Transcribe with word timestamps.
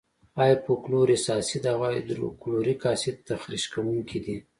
هایپو 0.37 0.73
کلورس 0.83 1.25
اسید 1.39 1.63
او 1.71 1.79
هایدروکلوریک 1.85 2.81
اسید 2.93 3.17
تخریش 3.29 3.63
کوونکي 3.73 4.19
دي. 4.25 4.35